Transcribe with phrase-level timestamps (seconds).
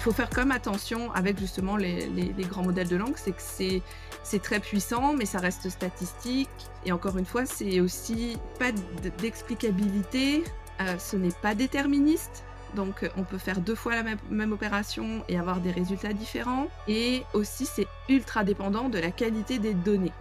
[0.00, 3.82] il faut faire comme attention avec justement les, grands modèles de langue, c'est que
[4.22, 6.48] c'est très puissant, mais ça reste statistique.
[6.86, 8.70] Et encore une fois, c'est aussi pas
[9.20, 10.42] d'explicabilité,
[10.80, 12.44] euh, ce n'est pas déterministe.
[12.74, 16.68] Donc on peut faire deux fois la même, opération et avoir des résultats différents.
[16.88, 20.14] Et aussi c'est ultra dépendant de la qualité des données.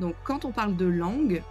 [0.00, 1.42] Donc quand on parle de langue,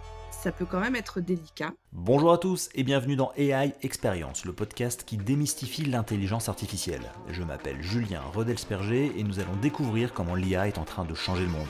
[0.42, 1.72] ça peut quand même être délicat.
[1.92, 7.02] Bonjour à tous et bienvenue dans AI Experience, le podcast qui démystifie l'intelligence artificielle.
[7.28, 11.44] Je m'appelle Julien Rodelsperger et nous allons découvrir comment l'IA est en train de changer
[11.44, 11.68] le monde.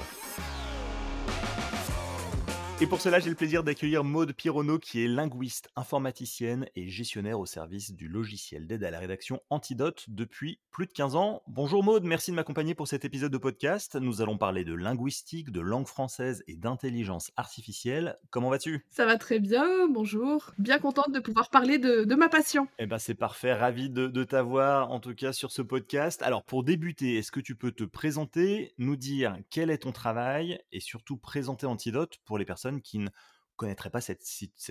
[2.84, 7.40] Et pour cela, j'ai le plaisir d'accueillir Maude Pironneau, qui est linguiste, informaticienne et gestionnaire
[7.40, 11.42] au service du logiciel d'aide à la rédaction Antidote depuis plus de 15 ans.
[11.46, 13.96] Bonjour Maude, merci de m'accompagner pour cet épisode de podcast.
[13.96, 18.18] Nous allons parler de linguistique, de langue française et d'intelligence artificielle.
[18.28, 18.84] Comment vas-tu?
[18.90, 20.52] Ça va très bien, bonjour.
[20.58, 22.68] Bien contente de pouvoir parler de, ma passion.
[22.78, 26.20] Eh ben c'est parfait, ravi de, de t'avoir en tout cas sur ce podcast.
[26.20, 30.60] Alors pour débuter, est-ce que tu peux te présenter, nous dire quel est ton travail
[30.70, 33.08] et surtout présenter Antidote pour les personnes qui ne
[33.56, 34.24] connaîtraient pas cette,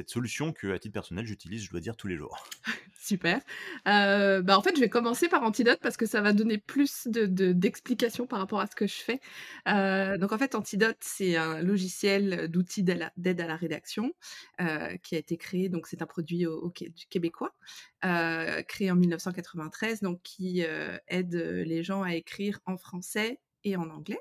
[0.08, 2.46] solution que, à titre personnel, j'utilise, je dois dire, tous les jours.
[3.00, 3.42] Super.
[3.88, 7.08] Euh, bah en fait, je vais commencer par Antidote parce que ça va donner plus
[7.08, 9.20] d'explications de, par rapport à ce que je fais.
[9.68, 14.14] Euh, donc, en fait, Antidote, c'est un logiciel d'outils d'aide à la rédaction
[14.62, 15.70] euh, qui a été créé.
[15.70, 16.72] Donc, c'est un produit au,
[17.10, 17.54] québécois,
[18.02, 20.64] créé en 1993, donc qui
[21.08, 24.20] aide les gens à écrire en français et en anglais.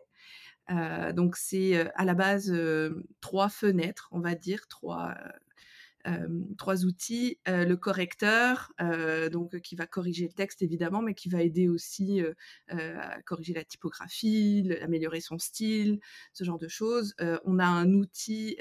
[0.73, 2.53] Euh, donc c'est à la base
[3.21, 5.15] trois fenêtres, on va dire, trois,
[6.59, 7.39] trois outils.
[7.47, 8.73] le correcteur,
[9.31, 12.23] donc qui va corriger le texte évidemment, mais qui va aider aussi
[12.69, 16.01] à corriger la typographie, améliorer son style,
[16.33, 17.15] ce genre de choses.
[17.45, 18.57] on a un outil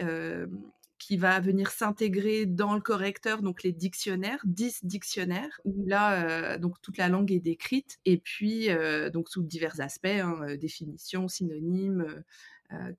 [1.01, 6.59] qui va venir s'intégrer dans le correcteur, donc les dictionnaires, 10 dictionnaires, où là, euh,
[6.59, 10.57] donc toute la langue est décrite, et puis euh, donc sous divers aspects, hein, euh,
[10.57, 12.23] définition, synonyme,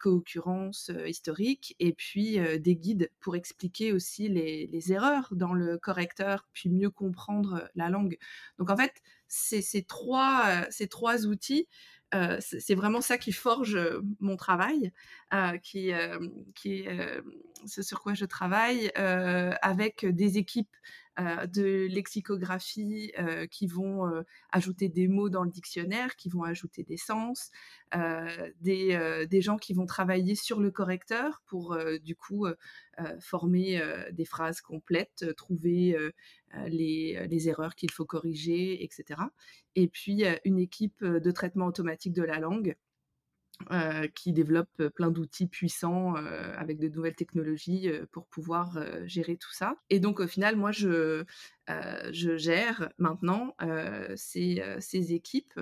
[0.00, 6.46] co-occurrence historique, et puis des guides pour expliquer aussi les, les, erreurs dans le correcteur,
[6.52, 8.18] puis mieux comprendre la langue.
[8.58, 8.92] Donc en fait,
[9.28, 11.68] ces trois, ces trois outils
[12.14, 13.78] euh, c'est vraiment ça qui forge
[14.20, 14.92] mon travail,
[15.32, 15.92] euh, qui,
[17.66, 20.74] c'est sur quoi je travaille avec des équipes
[21.18, 23.12] de lexicographie
[23.50, 24.10] qui vont
[24.50, 27.50] ajouter des mots dans le dictionnaire, qui vont ajouter des sens,
[28.60, 32.46] des, des, gens qui vont travailler sur le correcteur pour du coup
[33.20, 35.96] former des phrases complètes, trouver
[36.66, 39.20] les, les, erreurs qu'il faut corriger, etc.
[39.74, 42.76] Et puis une équipe de traitement automatique de la langue
[43.70, 49.36] euh, qui développe euh, plein d'outils puissants euh, avec de nouvelles technologies pour pouvoir gérer
[49.36, 49.76] tout ça.
[49.90, 51.24] Et donc au final, moi, je,
[52.12, 53.54] je gère maintenant
[54.16, 55.60] ces, ces, équipes.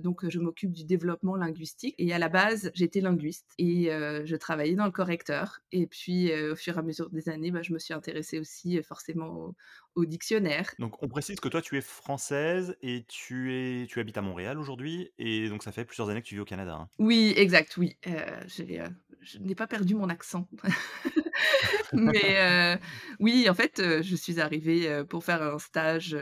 [0.00, 1.94] donc je m'occupe du développement linguistique.
[1.98, 5.60] Et à la base, j'étais linguiste et je travaillais dans le correcteur.
[5.72, 8.82] Et puis au fur et à mesure des années, bah, je me suis intéressée aussi
[8.82, 9.54] forcément
[9.94, 10.72] au dictionnaire.
[10.78, 14.58] Donc on précise que toi tu es française et tu es tu habites à Montréal
[14.58, 16.74] aujourd'hui et donc ça fait plusieurs années que tu vis au Canada.
[16.74, 16.88] Hein.
[16.98, 17.96] Oui, exact, oui.
[18.06, 18.88] Euh, euh,
[19.20, 20.48] je n'ai pas perdu mon accent.
[21.92, 22.76] Mais euh,
[23.20, 26.16] oui, en fait, je suis arrivée pour faire un stage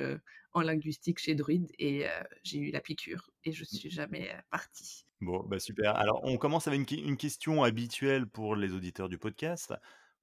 [0.52, 2.06] en linguistique chez Druid et
[2.42, 5.06] j'ai eu la piqûre et je suis jamais partie.
[5.20, 5.96] Bon, bah super.
[5.96, 9.74] Alors on commence avec une question habituelle pour les auditeurs du podcast.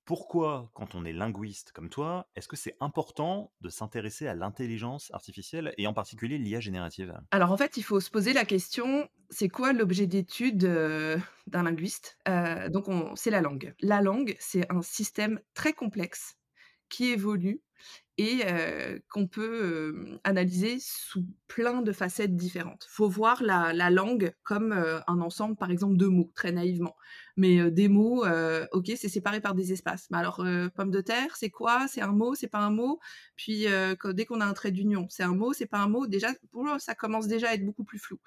[0.06, 5.12] Pourquoi, quand on est linguiste comme toi, est-ce que c'est important de s'intéresser à l'intelligence
[5.14, 7.14] artificielle et en particulier l'IA générative?
[7.31, 10.59] Alors en fait, il faut se poser la question, c'est quoi l'objet d'étude
[11.47, 12.18] d'un linguiste?
[12.25, 13.74] Donc c'est la langue.
[13.81, 16.35] La langue, c'est un système très complexe
[16.94, 17.59] qui évolue
[18.20, 18.44] et
[19.09, 22.86] qu'on peut analyser sous plein de facettes différentes.
[22.88, 26.96] Faut voir la, langue comme un ensemble, par exemple, de mots, très naïvement.
[27.38, 28.24] Mais des mots,
[28.72, 30.08] ok, c'est séparé par des espaces.
[30.12, 30.46] Mais alors,
[30.76, 31.88] pomme de terre, c'est quoi?
[31.88, 33.00] C'est un mot, c'est pas un mot?
[33.36, 33.66] Puis
[34.14, 36.06] dès qu'on a un trait d'union, c'est un mot, c'est pas un mot?
[36.06, 36.30] Déjà,
[36.78, 38.20] ça commence déjà à être beaucoup plus flou.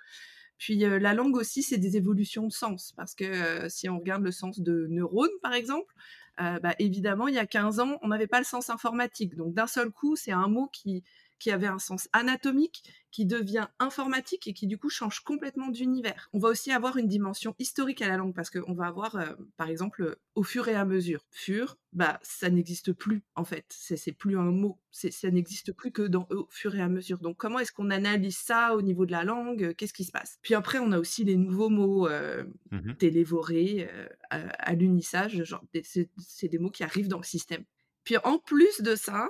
[0.58, 4.32] Puis la langue aussi, c'est des évolutions de sens, parce que si on regarde le
[4.32, 5.94] sens de neurone, par exemple,
[6.38, 9.36] bah, évidemment, il y a 15 ans, on n'avait pas le sens informatique.
[9.36, 11.02] Donc d'un seul coup, c'est un mot qui,
[11.38, 16.28] qui avait un sens anatomique, qui devient informatique et qui du coup change complètement d'univers.
[16.32, 19.32] On va aussi avoir une dimension historique à la langue parce qu'on va avoir, euh,
[19.56, 21.24] par exemple, au fur et à mesure.
[21.30, 23.64] Fur, bah ça n'existe plus en fait.
[23.70, 24.78] C'est plus un mot.
[24.90, 27.18] Ça n'existe plus que dans au fur et à mesure.
[27.18, 30.38] Donc comment est-ce qu'on analyse ça au niveau de la langue Qu'est-ce qui se passe?
[30.42, 35.42] Puis après, on a aussi les nouveaux mots euh, mmh télévorés, euh, à, l'unissage.
[35.82, 37.64] C'est des mots qui arrivent dans le système.
[38.04, 39.28] Puis en plus de ça,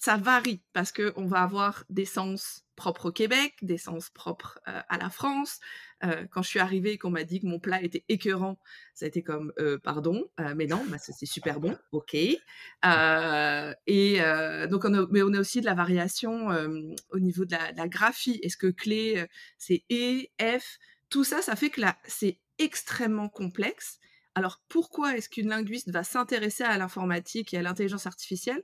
[0.00, 4.80] ça varie parce qu'on va avoir des sens propres au Québec, des sens propres euh,
[4.88, 5.60] à la France.
[6.04, 8.58] Euh, quand je suis arrivée et qu'on m'a dit que mon plat était écœurant,
[8.94, 10.24] ça a été comme euh, pardon,
[10.56, 12.14] mais non, bah, c'est super bon, ok.
[12.14, 12.40] Et
[14.70, 16.48] donc, mais on a aussi de la variation
[17.10, 18.40] au niveau de la, de la graphie.
[18.42, 19.26] Est-ce que clé,
[19.58, 20.78] c'est E, F?
[21.10, 23.98] Tout ça, ça fait que là, c'est extrêmement complexe.
[24.34, 28.62] Alors, pourquoi est-ce qu'une linguiste va s'intéresser à l'informatique et à l'intelligence artificielle?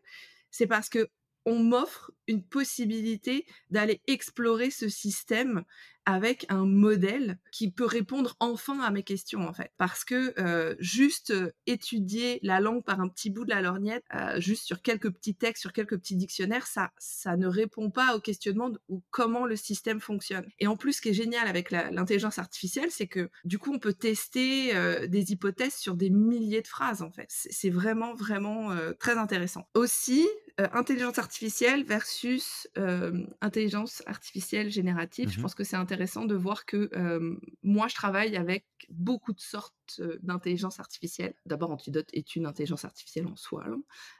[0.51, 1.11] C'est parce que
[1.47, 5.65] on m'offre une possibilité d'aller explorer ce système
[6.07, 9.73] avec un modèle qui peut répondre enfin à mes questions en fait.
[9.77, 14.05] Parce que euh, juste euh, étudier la langue par un petit bout de la lorgnette,
[14.15, 18.15] euh, juste sur quelques petits textes, sur quelques petits dictionnaires, ça, ça ne répond pas
[18.17, 20.47] au questionnement de ou comment le système fonctionne.
[20.61, 23.79] Et en plus, ce qui est génial avec l'intelligence artificielle, c'est que du coup, on
[23.81, 27.27] peut tester euh, des hypothèses sur des milliers de phrases en fait.
[27.29, 29.69] C'est vraiment, vraiment euh, très intéressant.
[29.75, 30.27] Aussi,
[30.61, 35.31] euh, intelligence artificielle versus euh, intelligence artificielle générative.
[35.31, 36.91] Je Mmh pense que c'est intéressant de voir que
[37.63, 41.35] moi, je travaille avec beaucoup de sortes d'intelligence artificielle.
[41.47, 43.67] D'abord, Antidote est une intelligence artificielle en soi,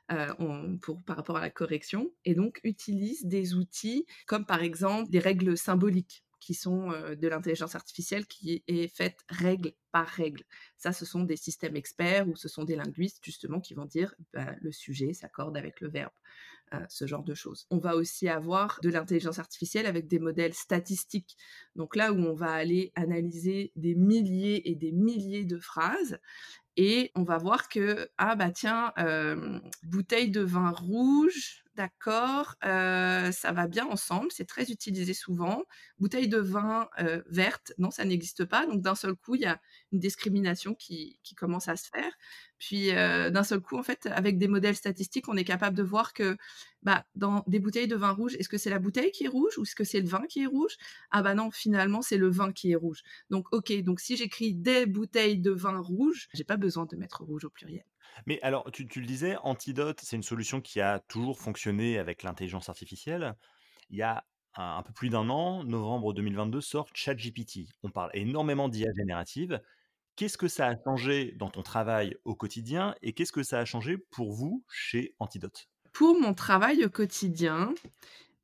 [0.09, 5.11] hein, pour, par rapport à la correction, et donc utilise des outils comme par exemple
[5.11, 10.45] des règles symboliques qui sont de l'intelligence artificielle qui est faite règle par règle.
[10.77, 14.15] Ça, ce sont des systèmes experts ou ce sont des linguistes justement qui vont dire
[14.33, 16.13] bah, le sujet s'accorde avec le verbe,
[16.89, 17.67] ce genre de choses.
[17.71, 21.37] On va aussi avoir de l'intelligence artificielle avec des modèles statistiques.
[21.75, 26.19] Donc là où on va aller analyser des milliers et des milliers de phrases
[26.77, 33.33] et on va voir que ah bah tiens euh, bouteille de vin rouge d'accord euh,
[33.33, 35.63] ça va bien ensemble c'est très utilisé souvent
[35.99, 39.47] bouteille de vin euh, verte non ça n'existe pas donc d'un seul coup il y
[39.47, 39.61] a
[39.93, 42.13] une discrimination qui commence à se faire
[42.59, 46.13] puis d'un seul coup en fait avec des modèles statistiques on est capable de voir
[46.13, 46.37] que
[46.83, 49.59] bah, dans des bouteilles de vin rouge est-ce que c'est la bouteille qui est rouge
[49.59, 50.77] ou est-ce que c'est le vin qui est rouge?
[51.11, 54.55] Ah bah non finalement c'est le vin qui est rouge donc, ok, donc si j'écris
[54.55, 57.85] des bouteilles de vin rouge, j'ai pas besoin de mettre rouge au pluriel.
[58.27, 62.23] Mais alors, tu tu le disais, Antidote, c'est une solution qui a toujours fonctionné avec
[62.23, 63.35] l'intelligence artificielle.
[63.91, 64.25] Il y a
[64.55, 67.69] un un peu plus d'un an, novembre 2022, sort ChatGPT.
[67.83, 69.61] On parle énormément d'IA générative.
[70.17, 73.65] Qu'est-ce que ça a changé dans ton travail au quotidien et qu'est-ce que ça a
[73.67, 75.69] changé pour vous chez Antidote?
[75.93, 77.75] Pour mon travail au quotidien,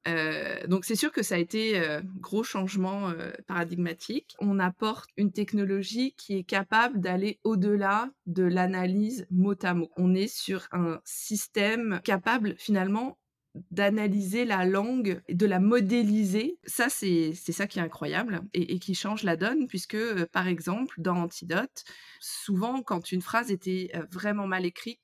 [0.09, 4.35] euh, donc c'est sûr que ça a été euh, gros changement euh, paradigmatique.
[4.39, 9.91] On apporte une technologie qui est capable d'aller au-delà de l'analyse mot à mot.
[9.97, 13.19] On est sur un système capable finalement
[13.71, 16.59] d'analyser la langue, de la modéliser.
[16.65, 20.95] Ça, c'est ça qui est incroyable et, qui change la donne, puisque, euh, par exemple,
[21.01, 21.85] dans Antidote,
[22.19, 25.01] souvent, quand une phrase était euh, vraiment mal écrite,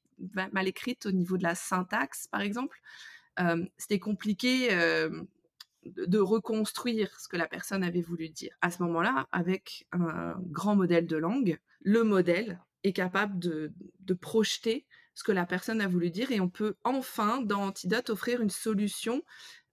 [0.52, 2.80] mal écrite au niveau de la syntaxe, par exemple,
[3.40, 5.26] euh, c'était compliqué de
[5.84, 8.52] de reconstruire ce que la personne avait voulu dire.
[8.60, 14.14] À ce moment-là, avec un grand modèle de langue, le modèle est capable de, de
[14.14, 14.86] projeter
[15.19, 18.50] ce que la personne a voulu dire et on peut enfin, dans Antidote, offrir une
[18.50, 19.25] solution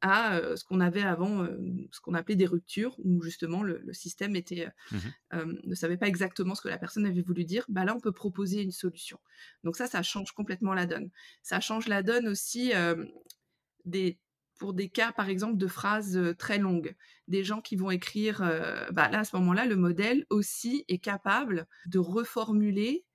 [0.01, 1.55] à euh, ce qu'on avait avant, euh,
[1.91, 4.97] ce qu'on appelait des ruptures, où justement le, le système était, Mmh
[5.33, 7.63] euh, euh, ne savait pas exactement ce que la personne avait voulu dire.
[7.69, 9.19] Bah là, on peut proposer une solution.
[9.63, 11.11] Donc ça, ça change complètement la donne.
[11.43, 12.71] Ça change la donne aussi
[13.85, 14.17] des,
[14.57, 16.95] pour des cas, par exemple, de phrases très longues.
[17.27, 18.39] Des gens qui vont écrire,
[18.91, 23.05] bah là, à ce moment-là, le modèle aussi est capable de reformuler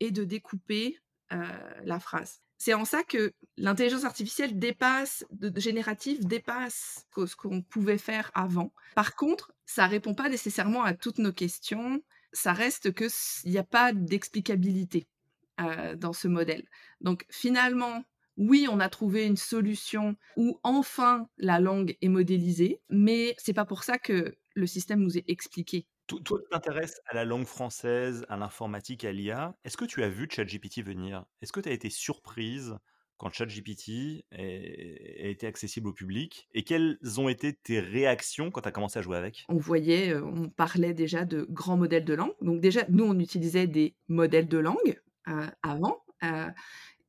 [0.00, 0.98] et de découper
[1.30, 2.40] la phrase.
[2.58, 8.72] C'est en ça que l'intelligence artificielle dépasse, de, générative dépasse ce qu'on pouvait faire avant.
[8.96, 12.02] Par contre, ça répond pas nécessairement à toutes nos questions.
[12.32, 13.06] Ça reste que
[13.44, 15.06] il n'y a pas d'explicabilité
[15.60, 16.66] euh, dans ce modèle.
[17.00, 18.04] Donc finalement,
[18.36, 23.64] oui, on a trouvé une solution où enfin la langue est modélisée, mais c'est pas
[23.64, 25.86] pour ça que le système nous est expliqué.
[26.08, 29.56] To toi, tu t'intéresses à la langue française, à l'informatique, à l'IA.
[29.64, 31.24] Est-ce que tu as vu ChatGPT venir?
[31.42, 32.76] Est-ce que tu as été surprise
[33.18, 34.38] quand ChatGPT a
[35.28, 36.48] été accessible au public?
[36.52, 39.48] Et quelles ont été tes réactions quand tu as commencé à jouer avec?
[39.48, 42.34] On voyait, euh, on parlait déjà de grands modèles de langue.
[42.42, 46.04] Donc déjà, nous, on utilisait des modèles de langue euh, avant.
[46.24, 46.48] euh,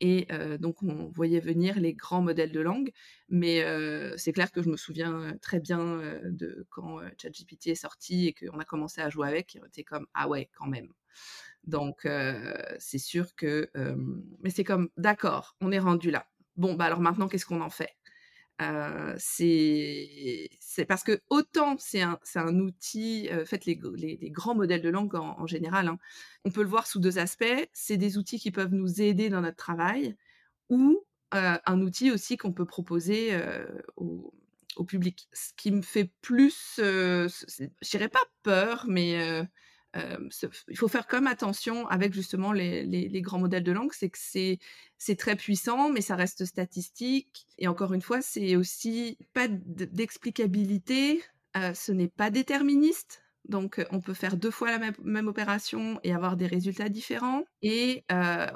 [0.01, 0.27] et
[0.59, 2.91] donc, on voyait venir les grands modèles de langue.
[3.29, 3.63] Mais
[4.17, 8.59] c'est clair que je me souviens très bien de quand ChatGPT est sorti et qu'on
[8.59, 9.55] a commencé à jouer avec.
[9.55, 10.93] Et on était comme, ah ouais, quand même.
[11.65, 12.07] Donc,
[12.79, 13.69] c'est sûr que...
[14.41, 16.25] mais c'est comme, d'accord, on est rendu là.
[16.55, 17.91] Bon, bah alors maintenant, qu'est-ce qu'on en fait?
[19.17, 20.49] C'est
[20.87, 25.39] parce que autant c'est un, outil, euh, faites les, les, grands modèles de langue en,
[25.39, 25.97] en général, hein,
[26.45, 27.69] on peut le voir sous deux aspects.
[27.73, 30.15] C'est des outils qui peuvent nous aider dans notre travail
[30.69, 33.39] ou un outil aussi qu'on peut proposer
[33.97, 35.27] au public.
[35.31, 39.45] Ce qui me fait plus, je dirais pas peur, mais
[39.95, 44.19] il faut faire même attention avec justement les grands modèles de langue, c'est que
[44.97, 47.47] c'est très puissant, mais ça reste statistique.
[47.57, 51.23] Et encore une fois, c'est aussi pas d'explicabilité,
[51.55, 56.37] ce n'est pas déterministe, donc on peut faire 2 fois la même opération et avoir
[56.37, 57.45] des résultats différents.
[57.61, 58.05] Et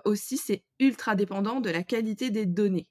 [0.05, 2.87] aussi c'est ultra dépendant de la qualité des données.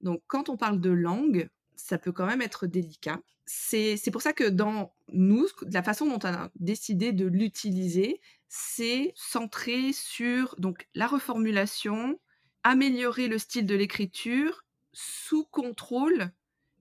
[0.00, 1.48] Donc quand on parle de langue,
[1.86, 3.20] ça peut quand même être délicat.
[3.46, 9.12] C'est pour ça que dans nous, la façon dont on a décidé de l'utiliser, c'est
[9.16, 12.20] centré sur donc la reformulation,
[12.62, 16.30] améliorer le style de l'écriture sous contrôle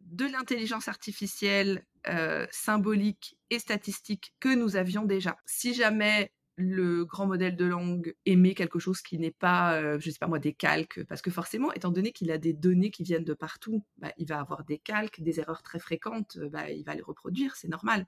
[0.02, 5.38] de l'intelligence artificielle, heu, symbolique et statistique que nous avions déjà.
[5.46, 10.10] Si jamais le grand modèle de langue émet quelque chose qui n'est pas, heu, je
[10.12, 13.04] sais pas moi, des calques, parce que forcément, étant donné qu'il a des données qui
[13.04, 16.70] viennent de partout, bah, il va avoir des calques, des erreurs très fréquentes, heu, bah,
[16.72, 18.08] il va les reproduire, c'est normal.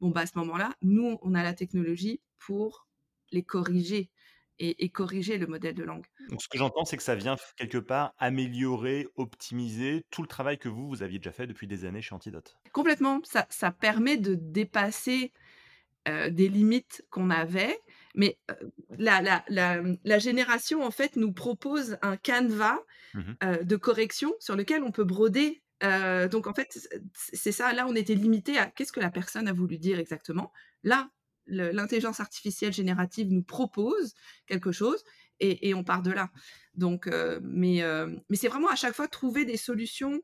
[0.00, 2.88] Bon, bah, à ce moment-là, nous, on a la technologie pour
[3.32, 4.10] les corriger
[4.58, 6.06] et et corriger le modèle de langue.
[6.28, 10.58] Donc ce que j'entends, c'est que ça vient quelque part améliorer, optimiser tout le travail
[10.58, 12.58] que vous, vous aviez déjà fait depuis des années chez Antidote?
[12.72, 15.32] Complètement, ça ça permet de dépasser,
[16.08, 17.78] heu, des limites qu'on avait,
[18.14, 22.78] mais heu, la la la, la génération, en fait, nous propose un canevas,
[23.14, 23.36] Mmh mh.
[23.44, 25.62] heu, de correction sur lequel on peut broder.
[26.30, 29.52] Donc en fait, c'est ça, là, on était limité à qu'est-ce que la personne a
[29.52, 30.50] voulu dire exactement.
[30.82, 31.10] Là,
[31.46, 34.14] l'intelligence artificielle générative nous propose
[34.46, 35.04] quelque chose
[35.40, 36.30] et et on part de là.
[36.74, 37.06] Donc
[37.42, 37.82] mais
[38.30, 40.20] mais c'est vraiment à chaque fois trouver des solutions,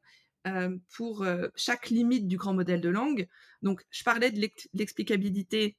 [0.94, 3.28] pour, chaque limite du grand modèle de langue.
[3.62, 5.76] Donc je parlais de l'ex l'explicabilité,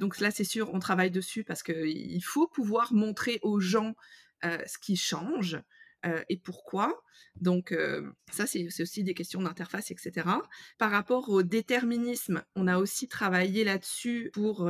[0.00, 3.94] donc là, c'est sûr, on travaille dessus parce qu'il faut pouvoir montrer aux gens,
[4.42, 5.60] ce qui change,
[6.28, 7.02] et pourquoi.
[7.40, 7.76] Donc
[8.32, 10.42] ça, c'est aussi des questions d'interface et cetera.
[10.78, 14.68] Par rapport au déterminisme, on a aussi travaillé là-dessus pour,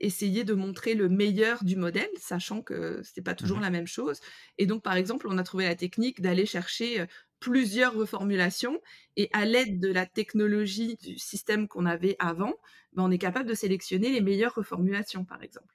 [0.00, 3.62] essayer de montrer le meilleur du modèle, sachant que c'est pas Mmh toujours mh.
[3.62, 4.20] la même chose
[4.56, 7.04] et donc par exemple, on a trouvé la technique d'aller chercher,
[7.40, 8.80] plusieurs reformulations
[9.16, 12.54] et à l'aide de la technologie du système qu'on avait avant,
[12.92, 15.74] bah, on est capable de sélectionner les meilleures reformulations, par exemple.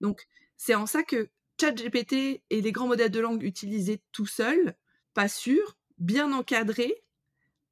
[0.00, 0.26] Donc
[0.56, 4.74] c'est en ça que ChatGPT et les grands modèles de langue utilisés tout seuls,
[5.14, 7.04] pas sûr, bien encadrés,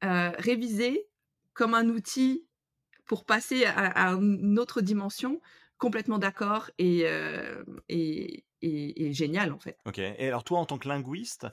[0.04, 1.09] heu, révisés
[1.54, 2.47] comme un outil
[3.06, 5.40] pour passer à une autre dimension,
[5.78, 9.78] complètement d'accord et hem et et et génial, en fait.
[9.87, 11.47] OK et alors toi, en tant que linguiste,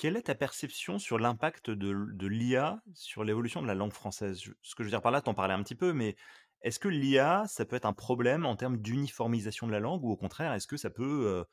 [0.00, 4.40] quelle est ta perception sur l'impact de l'IA sur l'évolution de la langue française?
[4.62, 6.16] Ce que je veux dire par là, tu en parlais un petit peu, mais
[6.62, 10.10] est-ce que l'IA, ça peut être un problème en termes d'uniformisation de la langue ou
[10.10, 11.46] au contraire, est-ce que ça peut,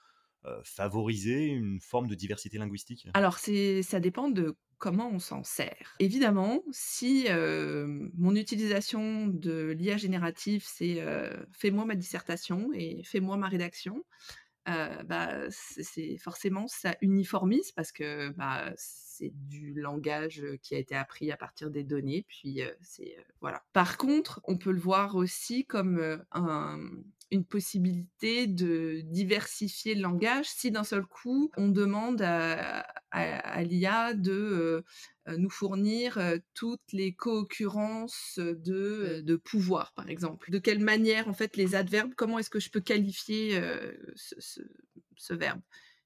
[0.46, 3.08] heu heu, favoriser une forme de diversité linguistique?
[3.14, 5.96] Alors ça dépend de comment on s'en sert.
[6.00, 11.04] Évidemment, si, hem, mon utilisation de l'IA générative, c'est,
[11.52, 14.04] «Fais-moi ma dissertation et fais-moi ma rédaction»,
[14.70, 20.96] heu, bah, c'est forcément ça uniformise parce que, bah, c'est du langage, qui a été
[20.96, 23.64] appris à partir des données, puis, c'est, voilà.
[23.74, 26.80] Par contre, on peut le voir aussi comme, un,
[27.32, 34.32] une possibilité de diversifier le langage si d'un seul coup, on demande à l'IA de,
[34.32, 34.84] heu
[35.30, 40.52] heu, nous fournir, heu, toutes les co-occurrences, de, pouvoir, par exemple.
[40.52, 43.60] De quelle manière, en fait, les adverbes, comment est-ce que je peux qualifier,
[45.18, 45.62] ce verbe?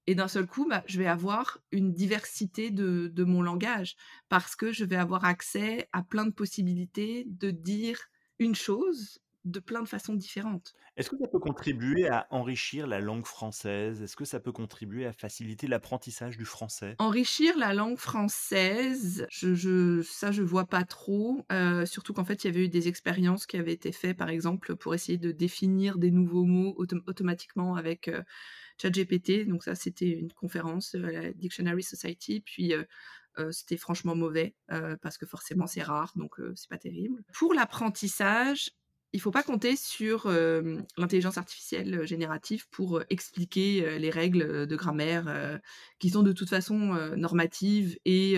[0.08, 3.96] Et d'un seul coup, bah, je vais avoir une diversité de de mon langage
[4.30, 8.00] parce que je vais avoir accès à plein de possibilités de dire
[8.40, 10.76] une chose de plein de façons différentes.
[10.96, 14.02] Est-ce que ça peut contribuer à enrichir la langue française?
[14.02, 17.00] Est-ce que ça peut contribuer à faciliter l'apprentissage du français?
[17.00, 22.44] Enrichir la langue française, je je ça je vois pas trop, heu, surtout qu'en fait,
[22.44, 25.32] il y avait eu des expériences qui avaient été faits, par exemple, pour essayer de
[25.32, 28.22] définir des nouveaux mots autom automatiquement avec, heu,
[28.82, 29.48] ChatGPT.
[29.48, 32.74] Donc ça, c'était une conférence, heu, à la Dictionary Society, puis,
[33.52, 34.56] c'était franchement mauvais,
[35.02, 37.24] parce que forcément c'est rare, donc heu, c'est pas terrible.
[37.34, 38.72] Pour l'apprentissage,
[39.14, 44.68] il faut pas compter sur, hem, l'intelligence artificielle, heu, générative pour, heu, expliquer, les règles,
[44.68, 45.60] de grammaire,
[46.00, 46.78] qui sont de toute façon,
[47.18, 48.38] normatives et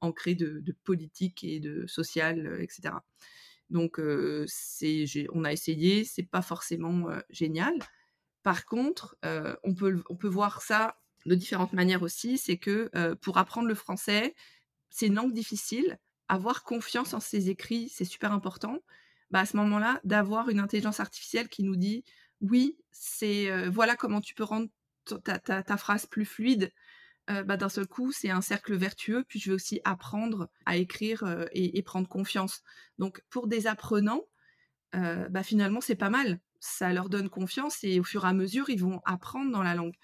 [0.00, 3.04] ancrées de politique et de social, heu, et cetera.
[3.70, 7.74] Donc on a essayé, c'est pas forcément, génial.
[8.44, 9.16] Par contre,
[9.64, 10.96] on peut on peut voir ça
[11.26, 12.38] de différentes manières aussi.
[12.38, 12.90] C'est que,
[13.22, 14.34] pour apprendre le français,
[14.90, 15.98] c'est une langue difficile.
[16.28, 18.80] Avoir confiance en ses écrits, c'est super important.
[19.30, 22.04] Bah, à ce moment-là, d'avoir une intelligence artificielle qui nous dit:
[22.40, 24.68] «Oui, c'est, heu, voilà comment tu peux rendre
[25.24, 26.72] ta ta ta phrase plus fluide»,
[27.30, 30.76] heu, bah, d'un seul coup, c'est un cercle vertueux, puis je vais aussi apprendre à
[30.78, 32.62] écrire, heu et et prendre confiance.
[32.98, 34.24] Donc pour des apprenants,
[35.30, 36.40] bah, finalement, c'est pas mal.
[36.60, 39.74] Ça leur donne confiance et au fur et à mesure, ils vont apprendre dans la
[39.74, 39.94] langue.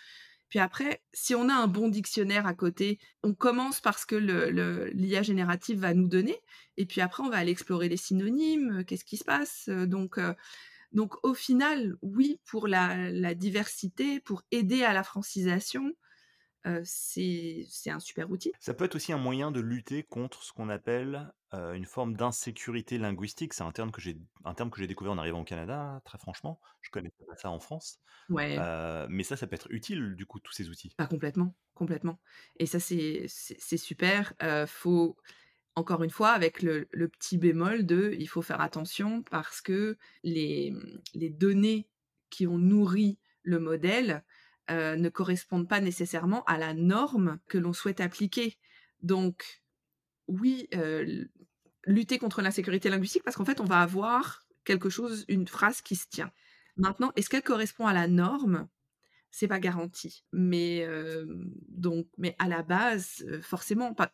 [0.53, 4.17] Puis après, si on a un bon dictionnaire à côté, on commence par ce que
[4.17, 6.37] le le l'IA générative va nous donner
[6.77, 9.71] et puis après on va aller explorer les synonymes, heu, qu'est-ce qui se passe?
[9.71, 10.35] Donc heu,
[10.93, 15.93] donc au final, oui, pour la la diversité, pour aider à la francisation,
[16.85, 18.53] c'est un super outil.
[18.61, 22.99] Ça peut être aussi un moyen de lutter contre ce qu'on appelle, une forme d'insécurité
[22.99, 23.55] linguistique.
[23.55, 26.61] C'est un terme que j'ai découvert en arrivant au Canada, très franchement.
[26.81, 27.99] Je connaissais pas ça en France.
[28.31, 28.59] Ouais.
[29.09, 30.95] Mais ça, ça peut être utile du coup, tous ces outils.
[30.99, 32.21] Bah, complètement, complètement
[32.59, 33.27] et ça c'est
[33.77, 34.35] super,
[34.67, 35.17] faut
[35.75, 39.97] encore une fois avec le le petit bémol de il faut faire attention parce que
[40.23, 40.75] les,
[41.15, 41.89] les données
[42.31, 44.23] qui ont nourri le modèle,
[44.71, 48.59] heu, ne correspondent pas nécessairement à la norme que l'on souhaite appliquer.
[49.03, 49.63] Donc
[50.29, 51.31] oui, heu, l
[51.87, 55.97] lutter contre l'insécurité linguistique parce qu'en fait on va avoir quelque chose, une phrase qui
[55.97, 56.33] se tient.
[56.77, 58.69] Maintenant, est-ce qu'elle correspond à la norme?
[59.31, 64.13] C'est pas garanti, mais hem, donc mais à la base, forcément pas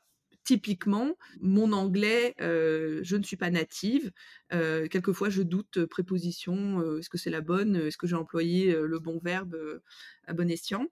[0.48, 4.12] typiquement, mon anglais, heu, je ne suis pas native,
[4.52, 7.76] heu, quelquefois je doute, heu, préposition, est-ce que c'est la bonne?
[7.76, 9.56] Est-ce que j'ai employé, le bon verbe,
[10.26, 10.86] à bon escient?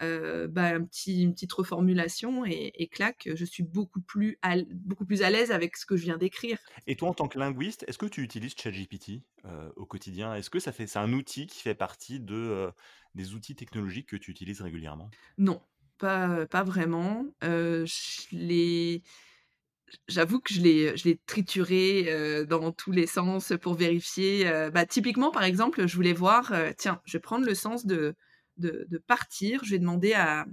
[0.00, 5.06] Bah, un petit une petite reformulation et et clac, je suis beaucoup plus à beaucoup
[5.06, 6.58] plus à l'aise avec ce que je viens d'écrire.
[6.86, 9.22] Et toi, en tant que linguiste, est-ce que tu utilises ChatGPT,
[9.76, 10.34] au quotidien?
[10.34, 12.72] Est-ce que ça fait c'est un outil qui fait partie de,
[13.14, 15.14] des outils technologiques que tu utilises régulièrement?
[15.38, 15.62] Non,
[16.02, 17.26] pas, vraiment,
[20.08, 25.86] J'avoue que je l'ai, trituré, dans tous les sens pour vérifier, bah, typiquement, par exemple,
[25.86, 28.14] je voulais voir, tiens, je vais prendre le sens de
[28.58, 30.46] de partir, je vais demander à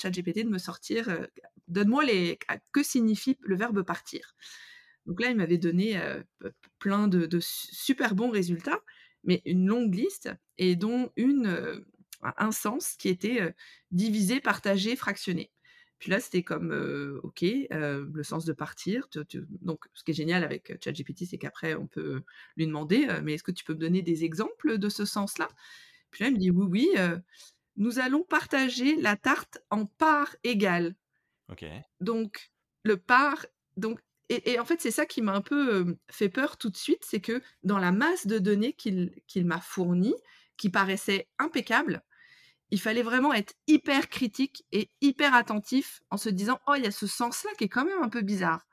[0.00, 1.26] ChatGPT de me sortir,
[1.66, 2.38] donne-moi les
[2.72, 4.34] que signifie le verbe partir?
[5.06, 6.00] Donc là, il m'avait donné,
[6.78, 8.80] plein de de su super bons résultats,
[9.24, 11.84] mais une longue liste et dont une,
[12.22, 13.54] un sens qui était, heu,
[13.90, 15.52] diviser, partager, fractionner.
[15.98, 16.70] Puis là, c'était comme,
[17.24, 19.08] OK, le sens de partir,
[19.62, 22.22] donc ce qui est génial avec, ChatGPT, c'est qu'après on peut
[22.56, 25.48] lui demander, «Mais est-ce que tu peux me donner des exemples de ce sens-là?»
[26.12, 26.90] puis là, il me dit: «Oui, oui,
[27.76, 30.94] nous allons partager la tarte en parts égales».
[31.48, 31.84] OK.
[32.00, 32.50] Donc
[32.84, 33.44] le part
[33.76, 36.76] donc et et en fait, c'est ça qui m'a un peu, fait peur tout de
[36.76, 40.14] suite, c'est que dans la masse de données qu'il qu'il m'a fournie,
[40.58, 42.02] qui paraissait impeccable,
[42.70, 46.86] il fallait vraiment être hyper critique et hyper attentif en se disant: «Oh, il y
[46.86, 48.66] a ce sens-là qui est quand même un peu bizarre»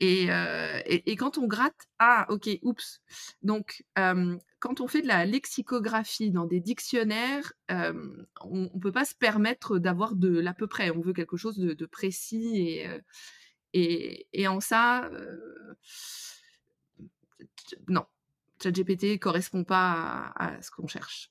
[0.00, 3.00] et heu et et quand on gratte: «Ah OK, oups».
[3.42, 8.92] Donc hem, quand on fait de la lexicographie dans des dictionnaires, hem, on on peut
[8.92, 10.90] pas se permettre d'avoir de l'à peu près.
[10.90, 12.80] On veut quelque chose de précis
[13.74, 15.10] et et en ça,
[17.88, 18.06] non,
[18.64, 21.30] ChatGPT correspond pas à à ce qu'on cherche.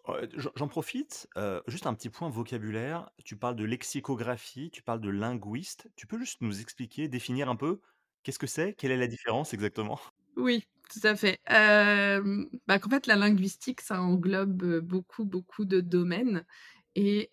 [0.56, 3.10] J'en profite, heu, juste un petit point vocabulaire.
[3.24, 5.88] Tu parles de lexicographie, tu parles de linguiste.
[5.96, 7.82] Tu peux juste nous expliquer, définir un peu
[8.24, 8.74] qu'est-ce que c'est?
[8.74, 10.00] Quelle est la différence exactement?
[10.36, 11.39] Oui, tout à fait.
[11.48, 16.46] Hem, bah, qu'en fait, la linguistique, ça englobe, heu, beaucoup, beaucoup de domaines
[16.96, 17.30] et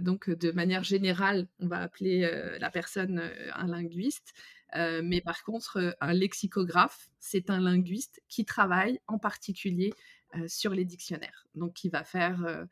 [0.00, 2.20] donc de manière générale, on va appeler,
[2.60, 3.20] la personne,
[3.52, 4.32] un linguiste.
[4.74, 9.92] Heu, mais par contre, heu, un lexicographe, c'est un linguiste qui travaille en particulier,
[10.36, 11.46] heu, sur les dictionnaires.
[11.54, 12.66] Donc qui va faire,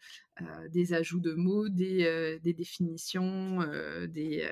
[0.71, 3.61] des ajouts de mots, des, définitions,
[4.09, 4.49] des,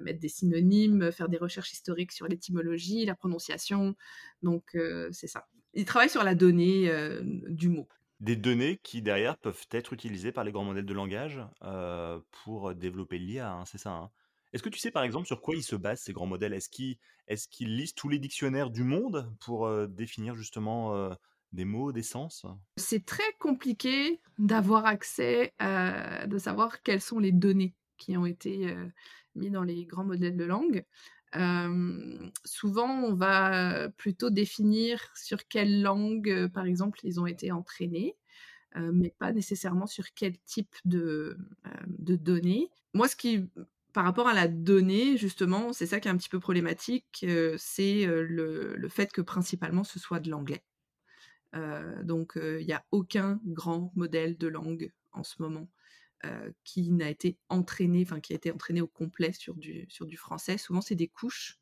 [0.00, 3.94] mettre des synonymes, faire des recherches historiques sur l'étymologie, la prononciation,
[4.42, 4.76] donc
[5.12, 5.46] c'est ça.
[5.74, 6.90] Il travaille sur la donnée,
[7.48, 7.88] du mot.
[8.20, 11.40] Des données qui derrière peuvent être utilisées par les grands modèles de langage,
[12.42, 14.10] pour développer l'IA, hein, c'est ça, hein?
[14.52, 16.54] Est-ce que tu sais par exemple sur quoi ils se basent ces grands modèles?
[16.54, 21.10] Est-ce qu'ils lisent tous les dictionnaires du monde pour, définir justement,
[21.52, 22.46] des mots, des sens?
[22.76, 28.68] C'est très compliqué d'avoir accès, heu, de savoir quelles sont les données qui ont été,
[28.68, 28.92] heu,
[29.34, 30.84] mis dans les grands modèles de langue.
[32.44, 38.16] Souvent, on va plutôt définir sur quelle langue, par exemple, ils ont été entraînés,
[38.74, 41.36] mais pas nécessairement sur quel type de,
[41.88, 42.70] de données.
[42.94, 43.48] Moi, ce qui
[43.96, 47.56] par rapport à la donnée, justement, c'est ça qui est un petit peu problématique, heu,
[47.58, 50.64] c'est, heu, le fait que principalement ce soit de l'anglais.
[51.56, 55.70] Heu, donc il y a aucun grand modèle de langue en ce moment,
[56.64, 60.58] qui n'a été entraîné, enfin qui a été entraîné au complet sur du français.
[60.58, 61.58] Souvent, c'est des couches,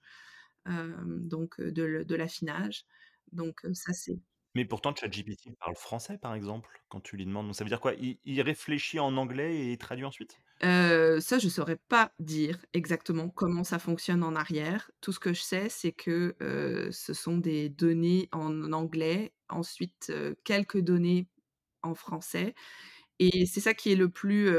[0.67, 2.85] donc de de l'affinage.
[3.33, 4.21] Donc ça c'est
[4.57, 7.81] Mais pourtant ChatGPT parle français par exemple, quand tu lui demandes, donc ça veut dire
[7.81, 7.95] quoi?
[7.95, 10.41] Il il réfléchit en anglais et il traduit ensuite?
[10.61, 14.91] Ça, je saurais pas dire exactement comment ça fonctionne en arrière.
[15.01, 16.35] Tout ce que je sais, c'est que,
[16.91, 20.13] ce sont des données en anglais, ensuite,
[20.45, 21.29] quelques données
[21.83, 22.55] en français
[23.21, 24.51] et c'est ça qui est le plus,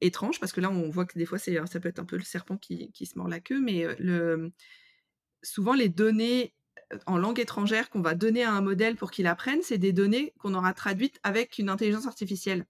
[0.00, 2.22] étrange parce que là, on voit que des fois, ça peut être un peu le
[2.22, 3.86] serpent qui se mord la queue, mais,
[5.42, 6.54] souvent les données,
[7.06, 10.32] en langue étrangère qu'on va donner à un modèle pour qu'il apprenne, c'est des données
[10.38, 12.66] qu'on aura traduites avec une intelligence artificielle.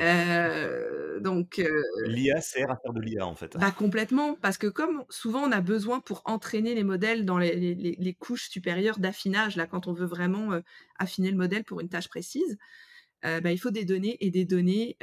[0.00, 3.56] Heu, donc heu, L'IA sert à faire de l'IA, en fait.
[3.56, 7.56] bah, complètement, parce que comme souvent on a besoin pour entraîner les modèles dans les
[7.56, 10.62] les les les couches supérieures d'affinage, là, quand on veut vraiment, heu,
[10.98, 12.58] affiner le modèle pour une tâche précise,
[13.24, 14.96] bah, il faut des données et des données,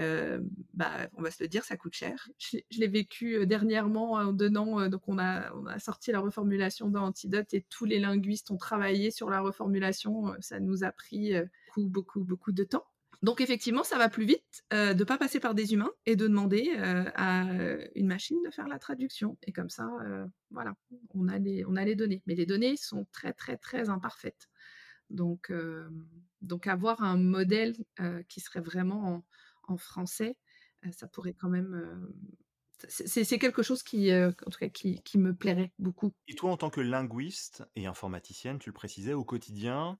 [0.74, 2.30] bah, on va se le dire, ça coûte cher.
[2.40, 6.20] Je l'ai je l'ai vécu, dernièrement en donnant, donc on a on a sorti la
[6.22, 10.92] reformulation dans Antidote et tous les linguistes ont travaillé sur la reformulation, ça nous a
[10.94, 11.34] pris,
[11.68, 12.86] beaucoup, beaucoup, beaucoup de temps.
[13.23, 16.27] Donc effectivement, ça va plus vite, heu, de pas passer par des humains et de
[16.27, 19.89] demander, heu, à, heu, une machine de faire la traduction et comme ça,
[20.51, 20.75] voilà,
[21.13, 22.21] on a les données.
[22.27, 24.47] Mais les données sont très, très, très imparfaites.
[25.10, 25.51] Donc
[26.41, 27.75] donc avoir un modèle,
[28.30, 29.25] qui serait vraiment
[29.67, 30.38] en français,
[30.91, 32.13] ça pourrait quand même,
[32.89, 36.13] c'est quelque chose qui, en tout cas qui me plairait beaucoup.
[36.27, 39.97] Et toi, en tant que linguiste et informaticienne, tu le précisais, au quotidien,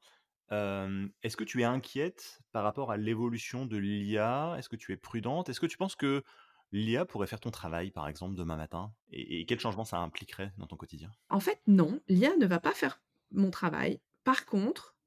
[0.50, 4.56] est-ce que tu es inquiète par rapport à l'évolution de l'IA?
[4.58, 5.50] Est-ce que tu es prudente?
[5.50, 6.24] Est-ce que tu penses que
[6.72, 8.94] l'IA pourrait faire ton travail, par exemple, demain matin?
[9.12, 11.12] Et et quel changement ça impliquerait dans ton quotidien?
[11.30, 14.00] En fait, non, l'IA ne va pas faire mon travail.
[14.24, 14.98] Par contre,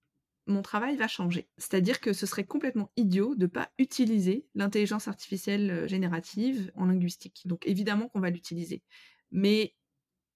[0.47, 1.49] mon travail va changer.
[1.57, 7.43] C'est-à-dire que ce serait complètement idiot de pas utiliser l'intelligence artificielle, générative en linguistique.
[7.47, 8.83] Donc évidemment qu'on va l'utiliser.
[9.31, 9.77] Mais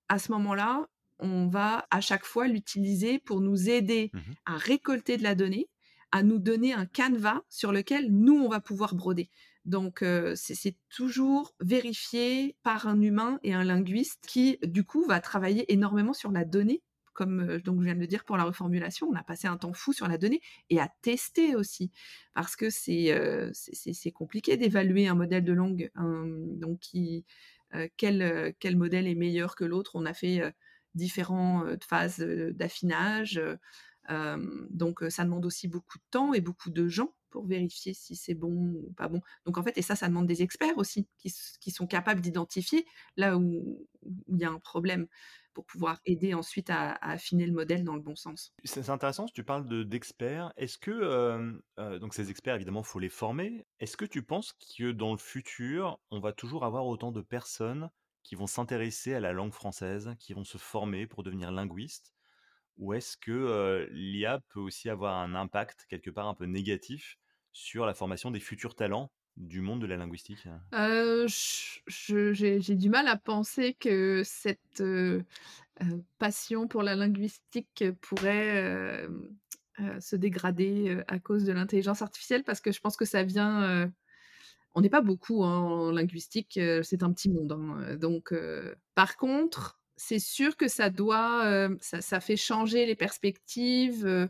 [0.09, 0.89] à ce moment-là,
[1.19, 5.71] on va à chaque fois l'utiliser pour nous aider Mmh à récolter de la donnée,
[6.13, 9.31] à nous donner un canevas sur lequel nous, on va pouvoir broder.
[9.65, 15.21] Donc heu, c'est toujours vérifié par un humain et un linguiste qui, du coup, va
[15.21, 16.83] travailler énormément sur la donnée,
[17.15, 19.09] comme, heu, donc je viens de le dire pour la reformulation.
[19.11, 21.91] On a passé un temps fou sur la donnée et à tester aussi
[22.35, 27.25] parce que c'est, c'est compliqué d'évaluer un modèle de langue, donc qui
[27.97, 29.93] quel, quel modèle est meilleur que l'autre.
[29.95, 30.43] On a fait,
[30.97, 33.41] heu, phases, d'affinage,
[34.09, 38.35] donc ça demande aussi beaucoup de temps et beaucoup de gens pour vérifier si c'est
[38.35, 39.21] bon ou pas bon.
[39.45, 43.37] Donc en fait et ça, ça demande des experts aussi qui sont capables d'identifier là
[43.37, 43.89] où
[44.29, 45.07] il y a un problème
[45.53, 48.55] pour pouvoir aider ensuite à affiner le modèle dans le bon sens.
[48.65, 50.53] C'est intéressant, tu parles de d'experts.
[50.57, 51.61] Est-ce que,
[51.99, 53.67] donc ces experts, évidemment, faut les former.
[53.81, 57.91] Est-ce que tu penses que dans le futur, on va toujours avoir autant de personnes
[58.25, 62.13] qui vont s'intéresser à la langue française, qui vont se former pour devenir linguistes?
[62.79, 67.19] Ou est-ce que, l'IA peut aussi avoir un impact, quelque part, un peu négatif
[67.53, 70.49] sur la formation des futurs talents du monde de la linguistique?
[71.87, 74.83] J'ai du mal à penser que cette,
[76.19, 79.07] passion pour la linguistique pourrait,
[80.01, 83.93] se dégrader, à cause de l'intelligence artificielle parce que je pense que ça vient,
[84.75, 88.35] on n'est pas beaucoup, hein, en linguistique, c'est un petit monde, hein, donc
[88.95, 94.29] par contre, c'est sûr que ça doit, ça fait changer les perspectives,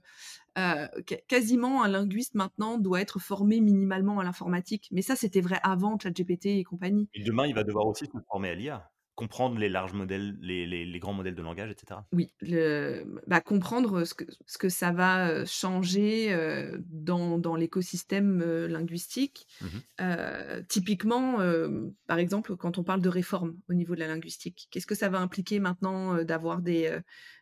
[1.27, 5.99] quasiment un linguiste maintenant doit être formé minimalement à l'informatique, mais ça, c'était vrai avant
[5.99, 7.09] ChatGPT et compagnie.
[7.15, 10.67] Et demain, il va devoir aussi se former à l'IA, comprendre les larges modèles, les
[10.67, 12.09] les les grands modèles de langage et cetera.
[12.13, 17.57] Oui, le bah, comprendre, ce que ce que ça va, heu, changer, heu, dans dans
[17.57, 19.49] l'écosystème, heu, linguistique.
[19.61, 19.85] Mmh
[20.69, 21.39] typiquement,
[22.07, 25.09] par exemple, quand on parle de réforme au niveau de la linguistique, qu'est-ce que ça
[25.09, 26.99] va impliquer maintenant, d'avoir des,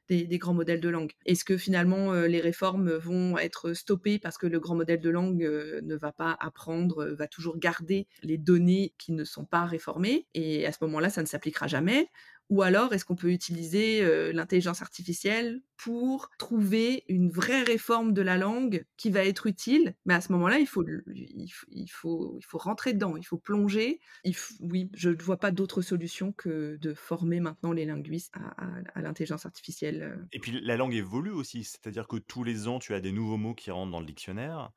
[0.08, 1.12] des grands modèles de langue?
[1.26, 5.10] Est-ce que finalement, heu, les réformes vont être stoppées parce que le grand modèle de
[5.10, 9.44] langue, heu, ne va pas apprendre, heu, va toujours garder les données qui ne sont
[9.44, 10.26] pas réformées?
[10.34, 12.08] Et à ce moment-là, ça ne s'appliquera jamais?
[12.52, 18.20] Ou alors est-ce qu'on peut utiliser, heu, l'intelligence artificielle pour trouver une vraie réforme de
[18.22, 19.94] la langue qui va être utile?
[20.04, 20.84] Mais à ce moment-là, il faut
[21.16, 21.48] il
[21.88, 24.00] faut il faut rentrer dedans, il faut plonger.
[24.24, 28.66] Il oui, je ne vois pas d'autre solution que de former maintenant les linguistes à
[28.66, 30.28] à à l'intelligence artificielle, heu.
[30.32, 33.36] Et puis la langue évolue aussi, c'est-à-dire que tous les ans, tu as des nouveaux
[33.36, 34.72] mots qui rentrent dans le dictionnaire.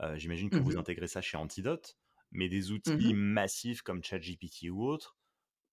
[0.00, 0.78] Heu, j'imagine que Mmh vous mh.
[0.78, 1.98] intégrez ça chez Antidote,
[2.32, 5.16] mais des outils Mmh massifs comme ChatGPT ou autres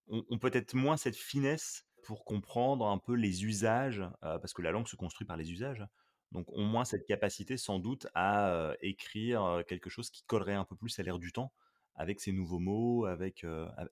[0.09, 4.71] ont peut-être moins cette finesse pour comprendre un peu les usages, heu, parce que la
[4.71, 5.85] langue se construit par les usages,
[6.31, 10.53] donc ont moins cette capacité sans doute à, heu, écrire, heu, quelque chose qui collerait
[10.53, 11.53] un peu plus à l'air du temps
[11.95, 13.43] avec ces nouveaux mots, avec,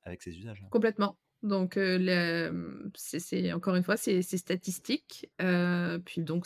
[0.03, 0.63] avec ces usages.
[0.69, 1.17] Complètement.
[1.43, 5.29] Donc mmh, c'est encore une fois, c'est statistique,
[6.05, 6.45] puis donc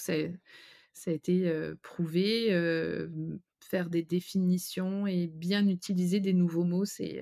[0.93, 1.51] Ça a été,
[1.83, 7.21] prouvé, hem, faire des définitions et bien utiliser des nouveaux mots, c'est,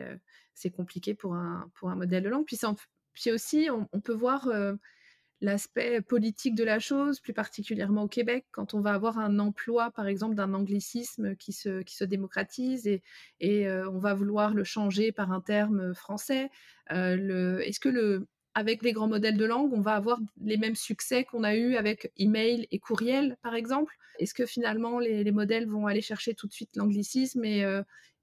[0.58, 2.46] c'est compliqué pour un pour un modèle de langue.
[3.14, 4.80] Puis aussi on peut voir, heu,
[5.42, 9.92] l'aspect politique de la chose, plus particulièrement au Québec, quand on va avoir un emploi,
[9.92, 13.04] par exemple, d'un anglicisme qui se qui se démocratise et
[13.42, 16.50] et heu, on va vouloir le changer par un terme, français.
[16.92, 20.76] Le est-ce que le avec les grands modèles de langue, on va avoir les mêmes
[20.76, 23.96] succès qu'on a eu avec email et courriel, par exemple?
[24.20, 27.64] Est-ce que finalement les les modèles vont aller chercher tout de suite l'anglicisme et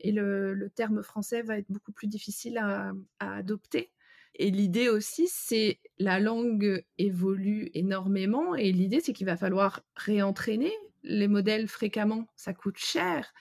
[0.00, 3.92] et le terme français va être beaucoup plus difficile à adopter?
[4.36, 10.72] Et l'idée aussi, c'est la langue évolue énormément et l'idée, c'est qu'il va falloir réentraîner
[11.04, 12.26] les modèles fréquemment.
[12.36, 13.32] Ça coûte cher,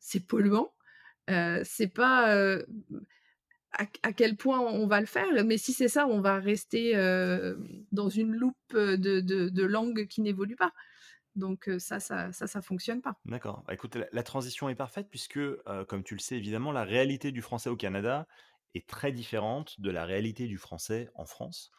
[0.00, 0.72] c'est polluant,
[1.30, 2.66] heu, c'est pas, heu,
[3.72, 7.84] à quel point on va le faire, mais si c'est ça, on va rester, hem,
[7.92, 10.72] dans une loupe, de de de langues qui n'évoluent pas.
[11.36, 13.14] Donc heu, ça ça ça ça fonctionne pas.
[13.26, 13.64] D'accord.
[13.66, 15.38] Bah, écoute, la transition est parfaite puisque,
[15.88, 18.26] comme tu le sais évidemment, la réalité du français au Canada
[18.74, 21.70] est très différente de la réalité du français en France.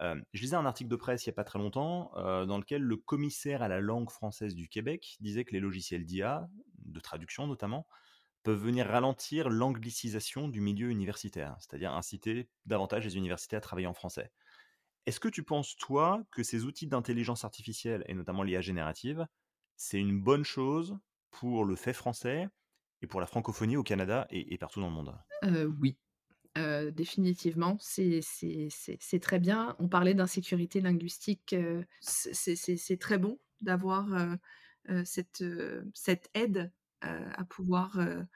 [0.00, 2.96] Je lisais un article de presse il y a pas très longtemps, dans lequel le
[2.96, 6.48] commissaire à la langue française du Québec disait que les logiciels d'IA,
[6.84, 7.86] de traduction notamment,
[8.48, 13.94] peuvent venir ralentir l'anglicisation du milieu universitaire, c'est-à-dire inciter davantage les universités à travailler en
[13.94, 14.32] français.
[15.06, 19.26] Est-ce que tu penses, toi, que ces outils d'intelligence artificielle, et notamment l'IA générative,
[19.76, 20.98] c'est une bonne chose
[21.30, 22.48] pour le fait français
[23.02, 25.18] et pour la francophonie au Canada et, partout dans le monde?
[25.44, 25.98] Heu, oui.
[26.58, 28.20] Heu, définitivement, c'est
[29.22, 29.76] très bien.
[29.80, 34.08] On parlait d'insécurité linguistique, heu, c'est très bon d'avoir,
[35.04, 35.44] cette,
[36.34, 38.26] aide, à pouvoir, heu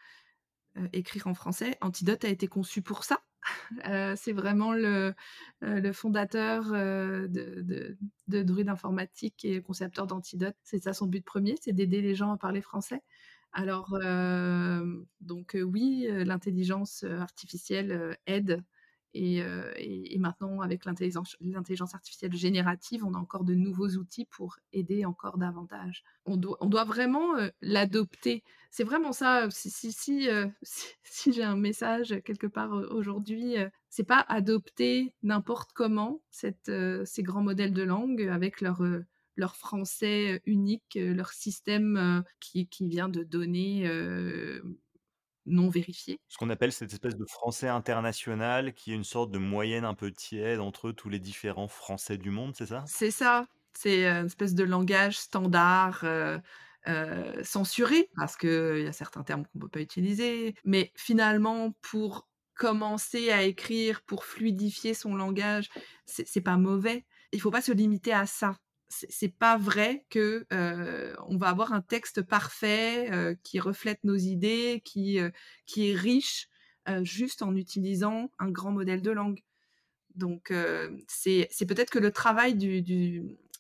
[0.79, 1.77] heu, écrire en français.
[1.81, 3.21] Antidote a été conçu pour ça.
[3.89, 5.15] Heu, c'est vraiment le,
[5.93, 7.29] fondateur, de
[7.63, 7.99] de
[8.29, 10.57] de Druide Informatique et concepteur d'Antidote.
[10.65, 13.03] C'est ça son but premier, c'est d'aider les gens à parler français.
[13.53, 13.95] Alors,
[15.21, 18.63] donc oui, l'intelligence, artificielle, aide
[19.15, 21.37] et heu et maintenant avec l'intelligence
[21.95, 26.05] artificielle générative, on a encore de nouveaux outils pour aider encore davantage.
[26.25, 28.43] On doit vraiment, heu, l'adopter.
[28.71, 29.93] C'est vraiment ça, si
[31.05, 33.57] si j'ai un message quelque part, aujourd'hui,
[33.89, 38.83] c'est pas adopter n'importe comment ces grands modèles de langue avec leur,
[39.57, 43.87] français, unique, leur système, qui vient de données,
[45.47, 46.21] non vérifiées.
[46.29, 49.95] Ce qu'on appelle cette espèce de français international qui est une sorte de moyenne un
[49.95, 52.85] peu tiède entre tous les différents français du monde, c'est ça?
[52.87, 56.05] C'est ça, c'est, une espèce de langage standard,
[57.43, 60.55] censuré parce qu'il y a certains termes qu'on peut pas utiliser.
[60.65, 65.69] Mais finalement, pour commencer à écrire, pour fluidifier son langage,
[66.07, 67.05] c'est pas mauvais.
[67.33, 68.57] Il faut pas se limiter à ça.
[69.09, 74.17] C'est pas vrai que, heu, on va avoir un texte parfait, heu, qui reflète nos
[74.17, 75.33] idées, qui, heu,
[75.67, 76.49] qui est riche,
[77.03, 79.41] juste en utilisant un grand modèle de langue.
[80.15, 80.53] Donc,
[81.09, 82.83] c'est peut-être que le travail du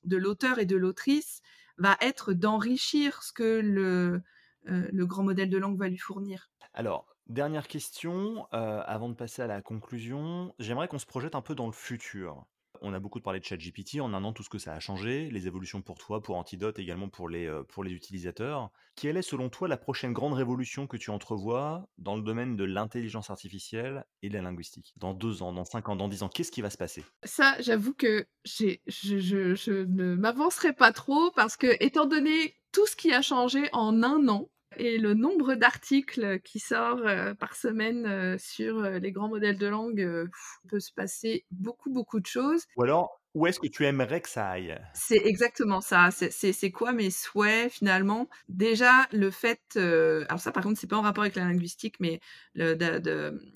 [0.04, 1.42] de l'auteur et de l'autrice
[1.78, 4.22] va être d'enrichir ce que le,
[4.64, 6.50] le grand modèle de langue va lui fournir.
[6.74, 11.54] Alors, dernière question, avant de passer à la conclusion, j'aimerais qu'on se projette un peu
[11.54, 12.44] dans le futur.
[12.82, 15.30] On a beaucoup parlé de ChatGPT en un an, tout ce que ça a changé,
[15.30, 18.70] les évolutions pour toi, pour Antidote, également pour les, heu, pour les utilisateurs.
[18.96, 22.64] Quelle est selon toi la prochaine grande révolution que tu entrevois dans le domaine de
[22.64, 24.92] l'intelligence artificielle et de la linguistique?
[24.96, 27.08] Dans 2 ans, dans 5 ans, dans 10 ans, qu'est-ce qui va se passer?
[27.24, 32.86] Ça, j'avoue que je je je ne m'avancerai pas trop parce que, étant donné tout
[32.86, 37.54] ce qui a changé en un an et le nombre d'articles qui sort, heu, par
[37.56, 40.28] semaine, heu, sur, heu, les grands modèles de langue,
[40.68, 42.64] peut se passer beaucoup, beaucoup de choses.
[42.76, 44.78] Ou alors, où est-ce que tu aimerais que ça aille?
[44.94, 46.10] C'est exactement ça.
[46.10, 48.28] C'est quoi mes souhaits finalement?
[48.48, 52.20] Déjà le fait, alors ça par contre c'est pas en rapport avec la linguistique, mais
[52.56, 52.74] de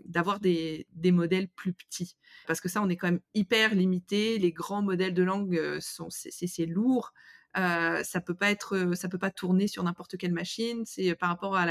[0.06, 2.16] d'avoir des des modèles plus petits.
[2.46, 4.38] Parce que ça on est quand même hyper limité.
[4.38, 7.12] Les grands modèles de langue, sont c'est lourd.
[7.58, 10.84] Heu, ça peut pas être, heu, ça peut pas tourner sur n'importe quelle machine.
[10.86, 11.66] C'est par rapport à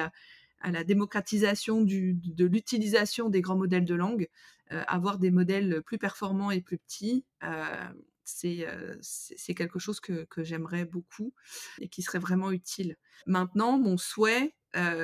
[0.71, 4.27] la démocratisation de l'utilisation des grands modèles de langue,
[4.69, 7.25] avoir des modèles plus performants et plus petits,
[8.23, 11.33] c'est, quelque chose que j'aimerais beaucoup
[11.79, 12.97] et qui serait vraiment utile.
[13.27, 14.55] Maintenant, mon souhait,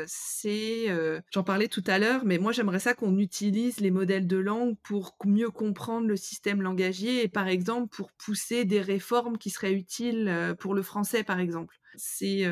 [0.08, 0.88] c'est,
[1.32, 4.76] j'en parlais tout à l'heure, mais moi j'aimerais ça qu'on utilise les modèles de langue
[4.84, 9.74] pour mieux comprendre le système langagier et par exemple pour pousser des réformes qui seraient
[9.74, 11.78] utiles, pour le français, par exemple.
[11.96, 12.46] C'est,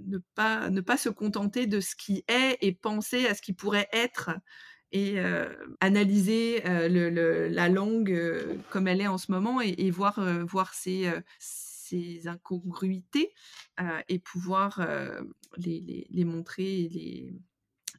[0.00, 3.52] ne pas ne pas se contenter de ce qui est et penser à ce qui
[3.52, 4.30] pourrait être
[4.92, 5.18] et
[5.80, 8.18] analyser, la langue,
[8.70, 11.10] comme elle est en ce moment et voir, voir ses,
[11.88, 13.32] ces incongruités,
[13.80, 17.34] heu et pouvoir, heu, les les montrer et les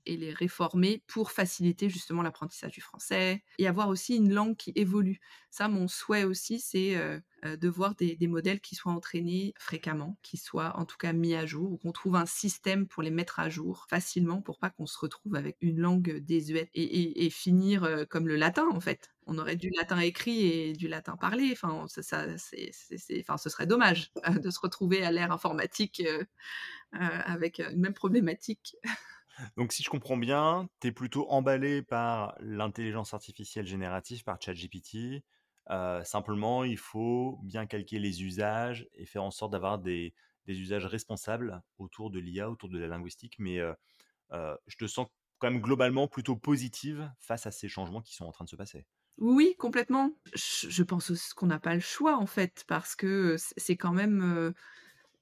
[0.05, 4.71] et les réformer pour faciliter justement l'apprentissage du français et avoir aussi une langue qui
[4.75, 5.19] évolue.
[5.51, 7.21] Ça, mon souhait aussi, c'est, heu,
[7.57, 11.45] de voir des modèles qui soient entraînés fréquemment, qui soient en tout cas mis à
[11.45, 14.85] jour ou qu'on trouve un système pour les mettre à jour facilement pour pas qu'on
[14.87, 19.09] se retrouve avec une langue désuète et finir, comme le latin, en fait.
[19.29, 22.71] On aurait du latin écrit et du latin parlé, enfin ça ça c'est
[23.21, 26.27] enfin ce serait dommage, heu, de se retrouver à l'ère informatique, heu heu,
[26.95, 28.75] avec, une même problématique.
[29.57, 35.23] Donc si je comprends bien, tu es plutôt emballé par l'intelligence artificielle générative, par ChatGPT.
[36.03, 40.13] Simplement, il faut bien calquer les usages et faire en sorte d'avoir des
[40.45, 43.35] des usages responsables autour de l'IA, autour de la linguistique.
[43.39, 43.59] Mais,
[44.31, 45.07] je te sens
[45.39, 48.55] quand même globalement plutôt positive face à ces changements qui sont en train de se
[48.57, 48.85] passer.
[49.19, 50.13] Oui, complètement.
[50.33, 54.53] Je pense qu'on n'a pas le choix, en fait, parce que, c'est quand même, heu,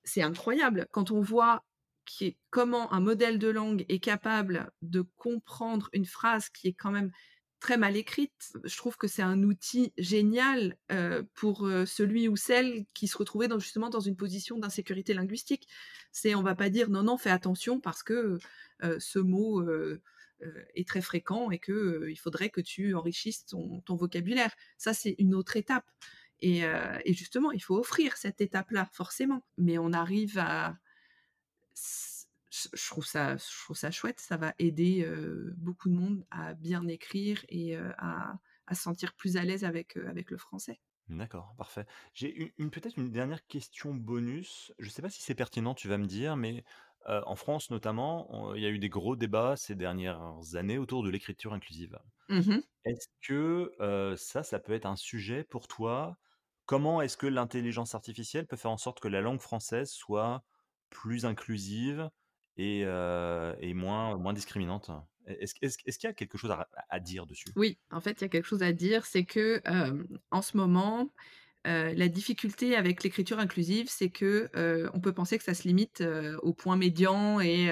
[0.03, 1.63] c'est incroyable quand on voit
[2.51, 7.11] comment un modèle de langue est capable de comprendre une phrase qui est quand même
[7.59, 8.53] très mal écrite.
[8.65, 13.17] Je trouve que c'est un outil génial, heu, pour, heu, celui ou celle qui se
[13.17, 15.67] retrouvait justement dans une position d'insécurité linguistique.
[16.13, 18.37] C'est on va pas dire: «Non, non, fais attention parce que,
[18.99, 19.61] ce mot,
[20.75, 24.53] est très fréquent et que, heu, il faudrait que tu enrichisses ton vocabulaire».
[24.77, 25.89] Ça, c'est une autre étape
[26.41, 29.43] et heu et justement, il faut offrir cette étape-là, forcément.
[29.57, 30.77] Mais on arrive à
[32.75, 35.07] je trouve ça je trouve ça chouette, ça va aider,
[35.57, 39.95] beaucoup de monde à bien écrire et à à se sentir plus à l'aise avec,
[39.97, 40.79] avec le français.
[41.09, 41.85] D'accord, parfait.
[42.13, 44.73] J'ai une peut-être une dernière question bonus.
[44.77, 46.65] Je ne sais pas si c'est pertinent, tu vas me dire, mais,
[47.07, 51.09] en France notamment, il y a eu des gros débats ces dernières années autour de
[51.09, 51.97] l'écriture inclusive.
[52.29, 52.67] Mmh mh.
[52.85, 56.17] Est-ce que, ça, ça peut être un sujet pour toi?
[56.65, 60.43] Comment est-ce que l'intelligence artificielle peut faire en sorte que la langue française soit
[60.89, 62.09] plus inclusive
[62.57, 64.91] et et moins moins discriminante?
[65.27, 67.55] Est est-ce est-ce est-ce qu'il y a quelque chose à à dire dessus?
[67.55, 69.61] Oui, en fait, il y a quelque chose à dire, c'est que,
[70.31, 71.11] en ce moment,
[71.67, 75.67] heu, la difficulté avec l'écriture inclusive, c'est que, heu, on peut penser que ça se
[75.67, 77.69] limite, heu, au point médian et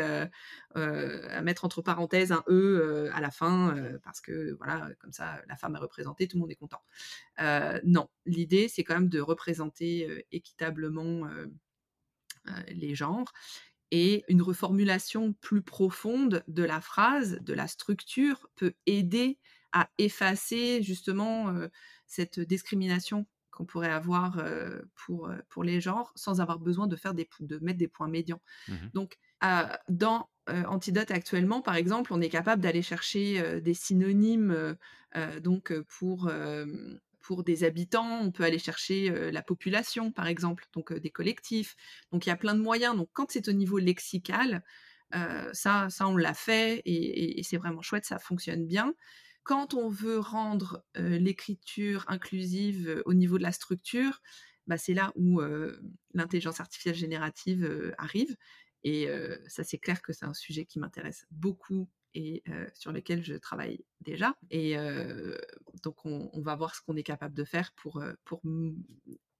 [0.75, 5.55] à mettre entre parenthèses un «e», à la fin, parce que voilà, comme ça, la
[5.57, 6.81] femme est représentée, tout le monde est content.
[7.85, 11.27] Non, l'idée, c'est quand même de représenter, équitablement,
[12.69, 13.31] les genres
[13.91, 19.39] et une reformulation plus profonde de la phrase, de la structure, peut aider
[19.73, 21.53] à effacer justement,
[22.07, 24.43] cette discrimination qu'on pourrait avoir,
[24.93, 28.41] pour, pour les genres, sans avoir besoin de faire des de mettre des points médians.
[28.67, 29.17] Mmh Donc,
[29.89, 34.75] dans, Antidote actuellement, par exemple, on est capable d'aller chercher, des synonymes,
[35.41, 36.31] donc, pour,
[37.21, 41.75] pour des habitants, on peut aller chercher, la population, par exemple, donc, des collectifs.
[42.11, 42.95] Donc il y a plein de moyens.
[42.95, 44.63] Donc quand c'est au niveau lexical,
[45.53, 48.93] ça ça on l'a fait et et et c'est vraiment chouette, ça fonctionne bien.
[49.45, 54.23] Quand on veut rendre, l'écriture inclusive, au niveau de la structure,
[54.65, 55.39] bah, c'est là où,
[56.15, 58.35] l'intelligence artificielle générative, arrive
[58.83, 59.07] et
[59.47, 63.85] ça c'est clair que c'est un sujet qui m'intéresse beaucoup et sur lequel je travaille
[64.01, 64.75] déjà et
[65.83, 68.03] donc on va voir ce qu'on est capable de faire pour,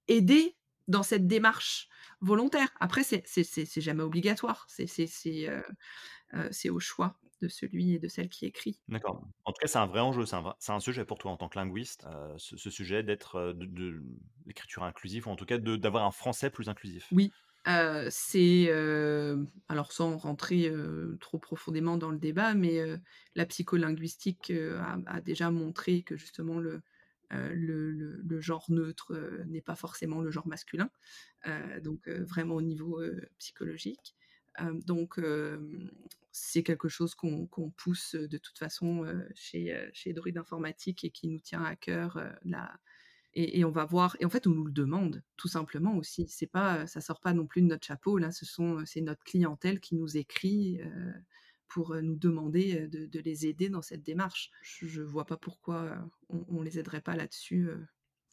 [0.06, 1.88] aider dans cette démarche
[2.20, 2.68] volontaire.
[2.78, 8.80] Après c'est jamais obligatoire, c'est au choix de celui et de celle qui écrit.
[8.88, 9.20] D'accord.
[9.44, 11.58] En tout cas, c'est un vrai enjeu, c'est un sujet pour toi en tant que
[11.58, 14.00] linguiste, heu, ce ce sujet d'être, heu, de de
[14.44, 17.12] l'écriture inclusive ou en tout cas de d'avoir un français plus inclusif.
[17.12, 17.34] Oui,
[17.68, 18.68] heu, c'est,
[19.68, 20.72] alors sans rentrer,
[21.20, 22.80] trop profondément dans le débat, mais,
[23.36, 26.82] la psycholinguistique, a a déjà montré que justement le,
[27.30, 29.14] le le le genre neutre,
[29.46, 30.90] n'est pas forcément le genre masculin,
[31.82, 33.00] donc, vraiment au niveau,
[33.38, 34.16] psychologique.
[34.84, 35.20] Donc,
[36.38, 41.40] c'est quelque chose qu'on pousse, de toute façon, chez, chez Druide Informatique et qui nous
[41.40, 42.20] tient à cœur,
[43.32, 46.26] et on va voir et en fait, on nous le demande, tout simplement aussi.
[46.28, 49.24] C'est pas, ça sort pas non plus de notre chapeau là, ce sont, c'est notre
[49.24, 50.78] clientèle qui nous écrit,
[51.68, 54.50] pour, nous demander, de les aider dans cette démarche.
[54.62, 55.96] Je je vois pas pourquoi,
[56.28, 57.70] on on les aiderait pas là-dessus,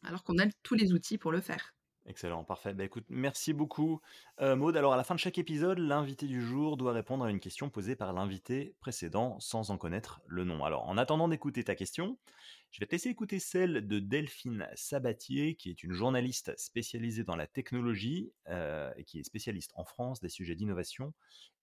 [0.02, 1.74] alors qu'on a tous les outils pour le faire.
[2.06, 2.74] Excellent, parfait.
[2.74, 4.02] Bah, écoute, merci beaucoup,
[4.38, 4.76] heu, Maud.
[4.76, 7.70] Alors à la fin de chaque épisode, l'invité du jour doit répondre à une question
[7.70, 10.66] posée par l'invité précédent sans en connaître le nom.
[10.66, 12.18] Alors en attendant d'écouter ta question,
[12.70, 17.36] je vais te laisser écouter celle de Delphine Sabatier, qui est une journaliste spécialisée dans
[17.36, 21.14] la technologie, heu, et qui est spécialiste en France des sujets d'innovation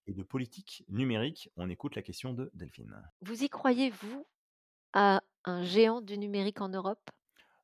[0.08, 1.52] et de politique numérique.
[1.56, 3.00] On écoute la question de Delphine.
[3.22, 4.26] Vous y croyez, vous,
[4.94, 7.10] à un géant du numérique en Europe?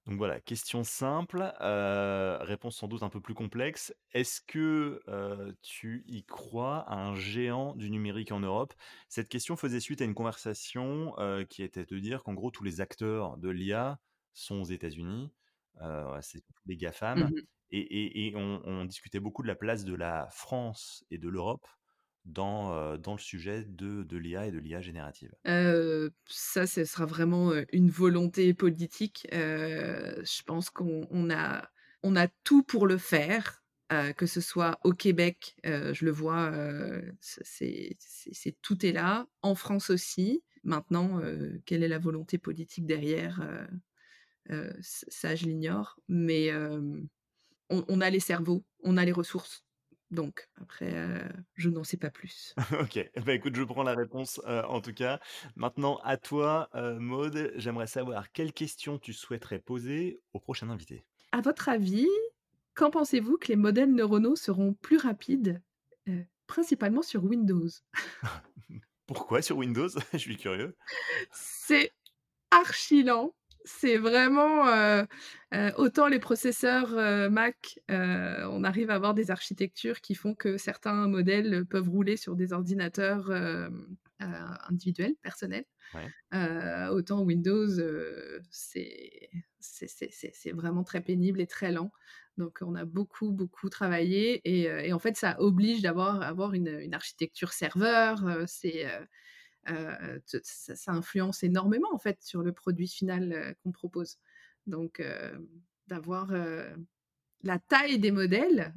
[0.08, 3.93] Donc voilà, question simple, heu, réponse sans doute un peu plus complexe.
[4.14, 8.74] Est-ce que, heu, tu y crois à un géant du numérique en Europe?
[9.10, 12.64] Cette question faisait suite à une conversation, heu, qui était de dire qu'en gros tous
[12.64, 13.99] les acteurs de l'IA
[14.34, 15.34] sont aux États-Unis,
[16.22, 16.78] c'est les
[17.14, 17.47] Mmh GAFAM mh.
[17.72, 21.30] et et et on on discutait beaucoup de la place de la France et de
[21.30, 21.68] l'Europe
[22.28, 25.34] dans, heu, dans le sujet de l'IA et de l'IA générative.
[25.46, 29.28] Heu, ça, ce sera vraiment, heu, une volonté politique.
[29.32, 33.64] Je pense qu'on on a tout pour le faire,
[34.18, 36.52] que ce soit au Québec, je le vois,
[38.62, 40.44] tout est là, en France aussi.
[40.64, 41.22] Maintenant,
[41.66, 43.42] quelle est la volonté politique derrière,
[44.82, 46.52] ça je l'ignore, mais
[47.70, 49.66] on a les cerveaux, on a les ressources,
[50.12, 51.24] donc après,
[51.55, 52.55] je n'en sais pas plus.
[52.80, 53.12] OK.
[53.26, 55.20] Bah, écoute, je prends la réponse, en tout cas.
[55.55, 61.03] Maintenant à toi, heu, Maud, j'aimerais savoir quelles questions tu souhaiterais poser au prochain invité?
[61.32, 62.08] À votre avis,
[62.74, 65.62] quand pensez-vous que les modèles neuronaux seront plus rapides,
[66.47, 67.68] principalement sur Windows?
[69.08, 69.89] Pourquoi sur Windows?
[70.14, 70.76] Je suis curieux.
[71.32, 71.91] C'est
[72.51, 73.34] archi lent,
[73.68, 75.05] c'est vraiment, heu
[75.53, 80.57] heu, autant les processeurs, heu, Mac, on arrive à avoir des architectures qui font que
[80.57, 83.30] certains modèles peuvent rouler sur des ordinateurs,
[84.70, 85.65] individuels, personnels.
[85.93, 86.13] Ouais.
[86.91, 87.68] Autant Windows,
[88.51, 89.30] c'est
[90.53, 91.91] vraiment très pénible et très lent.
[92.38, 96.93] Donc on a beaucoup, beaucoup travaillé et en fait, ça oblige d'avoir avoir une, une
[96.93, 98.86] architecture serveur, c'est,
[100.28, 104.18] t ça ça influence énormément, en fait, sur le produit final, heu, qu'on propose.
[104.68, 105.49] Donc heu,
[105.88, 106.32] d'avoir,
[107.43, 108.76] la taille des modèles,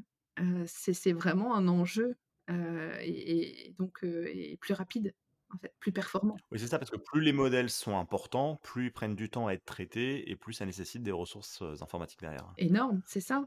[0.66, 2.16] c'est vraiment un enjeu,
[2.48, 5.14] et et donc et plus rapide,
[5.50, 6.42] en fait, plus performant.
[6.52, 9.46] Oui, c'est ça, parce que plus les modèles sont importants, plus ils prennent du temps
[9.46, 12.56] à être traités et plus ça nécessite des ressources, informatiques derrière.
[12.56, 13.46] Énorme, c'est ça.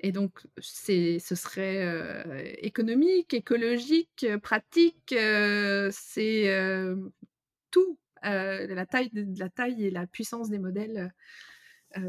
[0.00, 2.24] Et donc c'est ce serait, heu,
[2.64, 6.48] économique, écologique, heu, pratique, heu, c'est,
[7.70, 7.98] tout.
[8.22, 11.12] La taille de la taille et la puissance des modèles,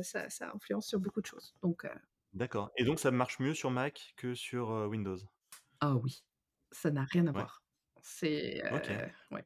[0.04, 1.56] ça ça influence sur beaucoup de choses.
[1.64, 1.86] Donc
[2.34, 5.16] D'accord et donc ça marche mieux sur Mac que sur, Windows?
[5.80, 6.24] ah oui,
[6.72, 7.64] ça n'a rien à Ouais, voir.
[8.02, 8.62] C'est,
[9.32, 9.46] ouais,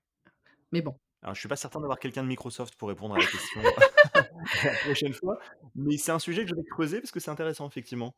[0.71, 0.99] mais bon.
[1.25, 3.59] Alors je suis pas certain d'avoir quelqu'un de Microsoft pour répondre à la question
[4.63, 5.39] la prochaine fois,
[5.73, 8.15] mais c'est un sujet que je vais creuser parce que c'est intéressant effectivement.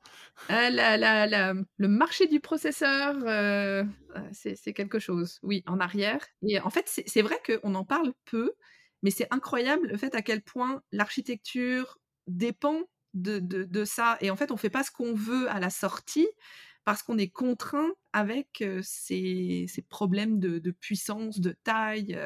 [0.49, 6.19] La la la le marché du processeur, heu heu, c'est quelque chose, oui, en arrière
[6.45, 8.51] et en fait, c'est vrai qu'on en parle peu,
[9.03, 12.81] mais c'est incroyable le fait à quel point l'architecture dépend
[13.13, 15.69] de de de ça et en fait, on fait pas ce qu'on veut à la
[15.69, 16.27] sortie
[16.83, 22.19] parce qu'on est contraint avec, heu, ces ces problèmes de de puissance, de taille,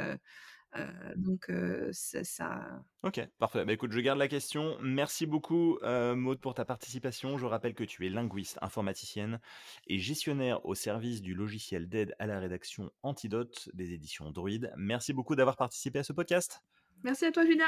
[1.16, 3.66] donc heu, c'est ça OK, parfait.
[3.66, 4.78] Bah, écoute, je garde la question.
[4.82, 7.38] Merci beaucoup, heu, Maud, pour ta participation.
[7.38, 9.40] Je rappelle que tu es linguiste, informaticienne
[9.88, 14.72] et gestionnaire au service du logiciel d'aide à la rédaction Antidote des éditions Druide.
[14.78, 16.62] Merci beaucoup d'avoir participé à ce podcast.
[17.04, 17.68] merci à toi Julien.